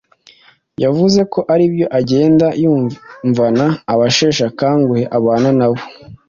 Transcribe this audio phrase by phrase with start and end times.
[0.83, 5.81] yavuze ko ari ibyo agenda yumvana abasheshakanguhe abana nabo.